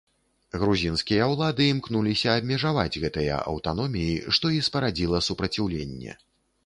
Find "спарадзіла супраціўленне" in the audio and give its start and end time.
4.69-6.21